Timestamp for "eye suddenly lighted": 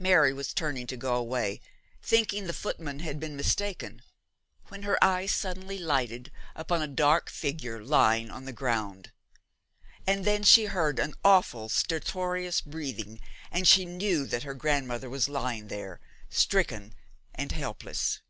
5.00-6.32